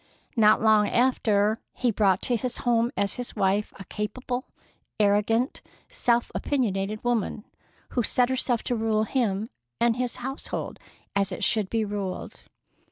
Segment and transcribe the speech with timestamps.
[0.35, 4.45] Not long after, he brought to his home as his wife a capable,
[4.99, 7.45] arrogant, self opinionated woman,
[7.89, 10.79] who set herself to rule him and his household
[11.15, 12.41] as it should be ruled.